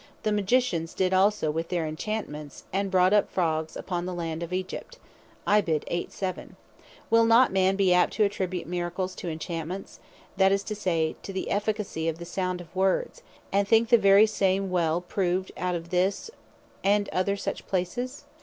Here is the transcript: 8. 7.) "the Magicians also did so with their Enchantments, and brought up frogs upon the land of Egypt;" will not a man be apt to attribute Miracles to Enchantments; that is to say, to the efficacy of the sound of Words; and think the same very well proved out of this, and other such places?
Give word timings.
8. 0.21 0.23
7.) 0.23 0.23
"the 0.35 0.41
Magicians 0.41 0.91
also 0.99 1.05
did 1.09 1.33
so 1.35 1.51
with 1.51 1.69
their 1.69 1.85
Enchantments, 1.85 2.63
and 2.73 2.89
brought 2.89 3.13
up 3.13 3.29
frogs 3.29 3.77
upon 3.77 4.07
the 4.07 4.15
land 4.15 4.41
of 4.41 4.51
Egypt;" 4.51 4.97
will 7.11 7.23
not 7.27 7.51
a 7.51 7.53
man 7.53 7.75
be 7.75 7.93
apt 7.93 8.11
to 8.13 8.23
attribute 8.23 8.65
Miracles 8.65 9.13
to 9.13 9.29
Enchantments; 9.29 9.99
that 10.37 10.51
is 10.51 10.63
to 10.63 10.73
say, 10.73 11.15
to 11.21 11.31
the 11.31 11.51
efficacy 11.51 12.07
of 12.09 12.17
the 12.17 12.25
sound 12.25 12.61
of 12.61 12.75
Words; 12.75 13.21
and 13.51 13.67
think 13.67 13.89
the 13.89 14.25
same 14.25 14.63
very 14.63 14.71
well 14.73 15.01
proved 15.01 15.51
out 15.55 15.75
of 15.75 15.91
this, 15.91 16.31
and 16.83 17.07
other 17.09 17.37
such 17.37 17.67
places? 17.67 18.23